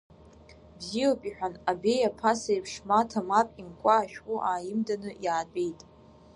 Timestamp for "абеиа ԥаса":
1.71-2.49